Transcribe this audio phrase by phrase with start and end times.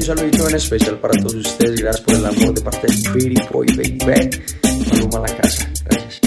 [0.00, 1.80] un saludito en especial para todos ustedes.
[1.80, 4.30] Gracias por el amor de parte de Pretty Boy Baby.
[4.92, 5.70] Maluma a la casa.
[5.84, 6.20] Gracias.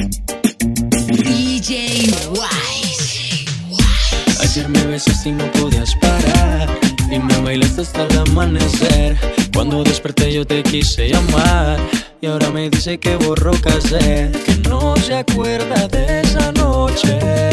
[1.08, 3.46] DJ Wise.
[4.42, 6.70] Ayer me besaste y no podías parar.
[7.12, 9.18] Y me bailaste hasta el amanecer.
[9.54, 11.80] Cuando desperté yo te quise llamar.
[12.22, 14.32] Y ahora me dice que borró casé.
[14.46, 17.53] Que no se acuerda de esa noche.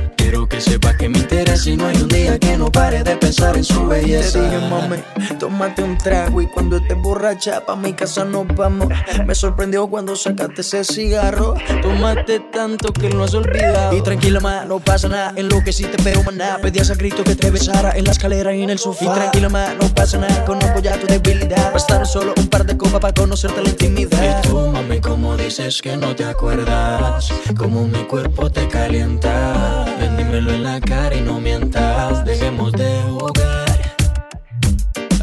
[0.21, 3.17] Quiero que sepa que me interesa y no hay un día que no pare de
[3.17, 4.39] pensar en su belleza.
[4.39, 4.97] Te dije, mami,
[5.39, 8.87] tómate un trago y cuando estés borracha pa' mi casa nos vamos.
[9.25, 11.55] Me sorprendió cuando sacaste ese cigarro.
[11.81, 13.97] Tomaste tanto que lo has olvidado.
[13.97, 15.33] Y tranquila, ma, no pasa nada.
[15.35, 16.59] En lo que sí te pero maná.
[16.61, 19.05] Pedías a grito que te besara en la escalera y en el sofá.
[19.05, 20.45] Y tranquila, ma, no pasa nada.
[20.45, 21.73] Conozco ya tu debilidad.
[21.73, 24.39] Bastaron solo un par de copas para conocerte la intimidad.
[24.45, 29.87] Y tú, mami, como dices que no te acuerdas, como mi cuerpo te calienta.
[30.17, 33.95] Dímelo en la cara y no mientas, dejemos de jugar.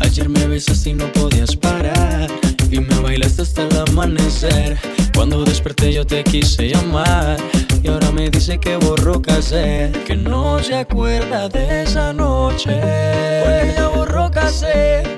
[0.01, 2.29] Ayer me besaste y no podías parar,
[2.71, 4.79] y me bailaste hasta el amanecer.
[5.15, 7.37] Cuando desperté yo te quise llamar,
[7.83, 12.71] y ahora me dice que borró casé, que no se acuerda de esa noche.
[13.43, 15.18] Porque ella borró casé,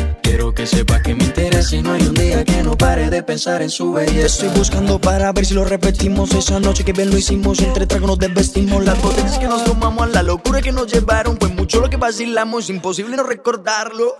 [0.31, 3.21] Quiero que sepa que me interesa y no hay un día que no pare de
[3.21, 4.27] pensar en su belleza.
[4.45, 8.07] estoy buscando para ver si lo repetimos Esa noche que bien lo hicimos Entre tragos
[8.07, 11.89] nos desvestimos Las botellas que nos tomamos la locura que nos llevaron Fue mucho lo
[11.89, 14.15] que vacilamos Imposible no recordarlo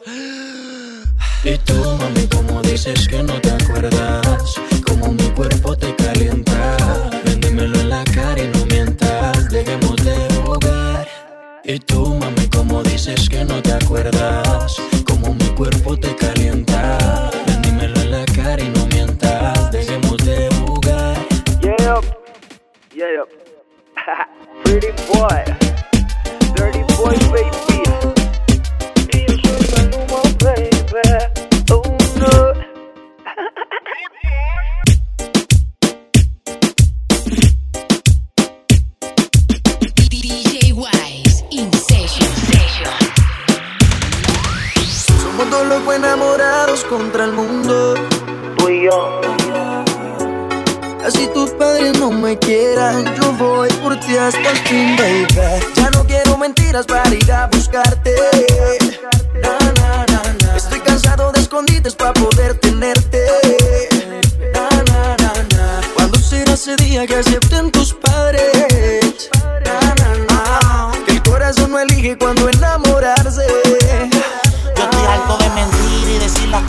[1.45, 4.55] Y tú, mami, como dices que no te acuerdas,
[4.85, 6.77] como mi cuerpo te calienta.
[7.23, 11.07] Ven, dímelo en la cara y no mientas, dejemos de jugar.
[11.63, 14.75] Y tú, mami, como dices que no te acuerdas,
[15.61, 16.97] cuerpo te calienta.
[17.45, 21.15] Ven, dímelo en la cara y no mientas, dejemos de jugar.
[21.61, 22.01] Yeah,
[22.95, 23.25] yeah.
[24.63, 25.60] Pretty boy,
[45.93, 47.95] Enamorados Contra el mundo
[48.57, 49.21] Tú y yo.
[51.05, 55.25] Así tus padres no me quieran, yo voy por ti hasta el fin, baby.
[55.73, 58.15] Ya no quiero mentiras para ir a buscarte.
[59.41, 60.55] Na, na, na, na.
[60.55, 63.25] Estoy cansado de escondites para poder tenerte.
[64.53, 65.81] Na, na, na, na.
[65.95, 69.29] ¿Cuándo será ese día que acepten tus padres?
[69.65, 70.91] Na, na, na.
[71.05, 72.40] Que el corazón no elige cuando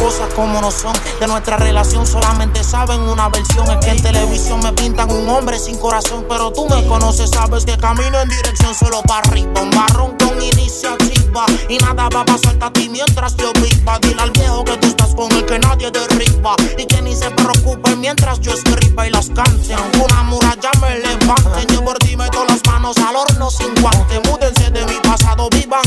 [0.02, 0.92] cosas como no son.
[1.20, 3.70] De nuestra relación solamente saben una versión.
[3.70, 6.26] Es que en televisión me pintan un hombre sin corazón.
[6.28, 9.60] Pero tú me conoces, sabes que camino en dirección solo para arriba.
[9.60, 11.46] Un barrón con iniciativa.
[11.68, 13.98] Y nada va a pasarte a ti mientras yo viva.
[14.00, 16.56] Dile al viejo que tú estás con el que nadie derriba.
[16.76, 19.76] Y que ni se preocupe mientras yo escriba y las cante.
[20.02, 21.72] Una muralla me levante.
[21.72, 24.20] Yo por ti meto las manos al horno sin guante.
[24.28, 25.81] Múdense de mi pasado, vivan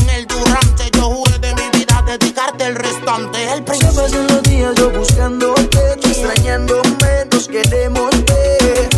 [5.06, 8.88] buscándote, tú extrañándome, nos queremos ver.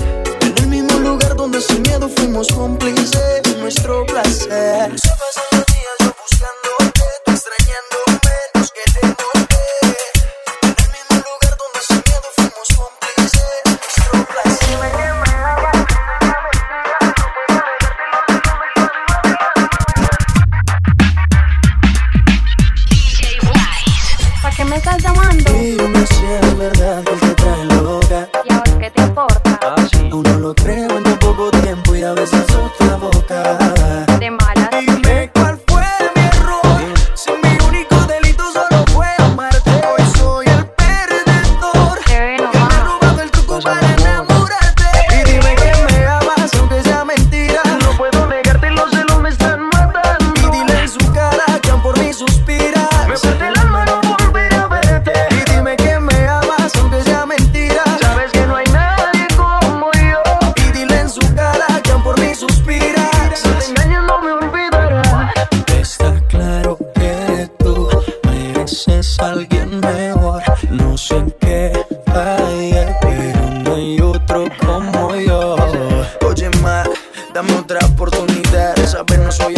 [0.40, 5.07] En el mismo lugar donde sin miedo fuimos cómplices de nuestro placer.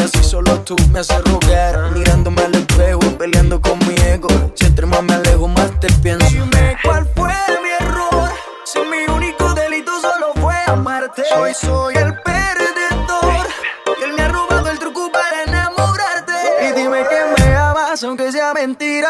[0.02, 1.92] Así, solo tú me haces rogar.
[1.92, 4.28] Mirándome al espejo, peleando con mi ego.
[4.54, 6.26] Si entre más me alejo, más te pienso.
[6.28, 7.32] Dime cuál fue
[7.62, 8.30] mi error.
[8.64, 11.22] Si mi único delito solo fue amarte.
[11.36, 13.46] Hoy soy el perdedor.
[14.00, 16.32] Y él me ha robado el truco para enamorarte.
[16.68, 19.09] Y dime que me amas, aunque sea mentira.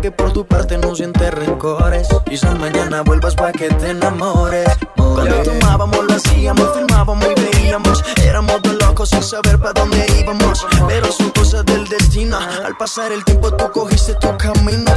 [0.00, 2.08] Sé que por tu parte no sientes rencores.
[2.28, 4.68] Quizás mañana vuelvas para que te enamores.
[4.96, 8.04] Cuando tomábamos, lo hacíamos, filmábamos y veíamos.
[8.22, 10.66] Éramos dos locos sin saber para dónde íbamos.
[10.88, 12.38] Pero son cosas del destino.
[12.38, 14.92] Al pasar el tiempo, tú cogiste tu camino.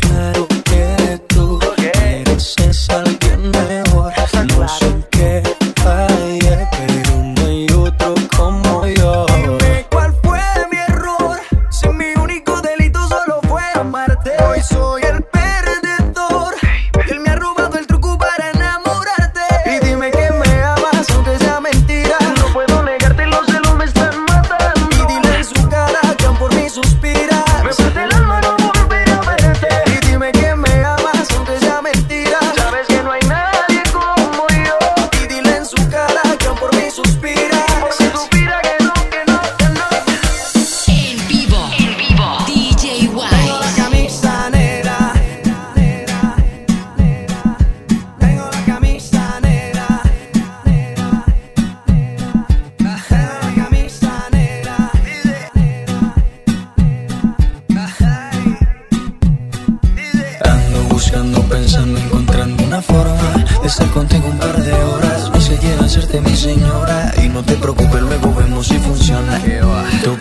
[0.00, 1.29] Claro que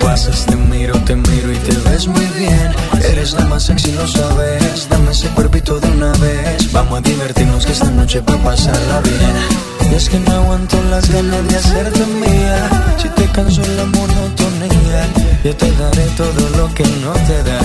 [0.10, 2.70] pasas, te miro, te miro y te ves muy bien.
[3.12, 4.90] Eres la más sexy, lo sabes.
[4.90, 6.72] Dame ese cuerpito de una vez.
[6.72, 9.36] Vamos a divertirnos que esta noche va a pasarla bien.
[9.92, 12.58] Y es que no aguanto las ganas de hacerte mía.
[12.98, 15.02] Si te canso la monotonía,
[15.44, 17.60] yo te daré todo lo que no te da.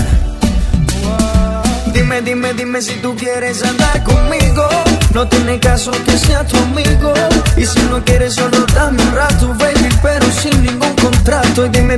[1.95, 4.67] Dime, dime, dime si tú quieres andar conmigo.
[5.13, 7.13] No tiene caso que sea tu amigo.
[7.55, 11.65] Y si no quieres, solo dame un rato, baby, pero sin ningún contrato.
[11.65, 11.97] Y dime,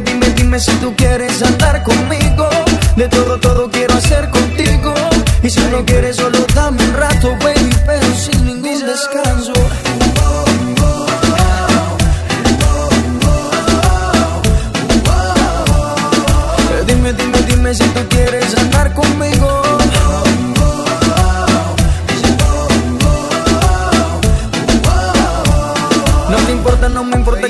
[0.59, 2.49] si tú quieres andar conmigo.
[2.95, 4.93] De todo, todo quiero hacer contigo.
[5.43, 6.76] Y si no quieres, solo dame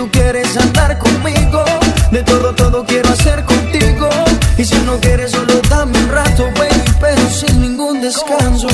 [0.00, 1.62] tú quieres andar conmigo.
[2.10, 4.08] De todo, todo quiero hacer contigo.
[4.56, 8.68] Y si no quieres, solo dame un rato, baby, pero sin ningún descanso.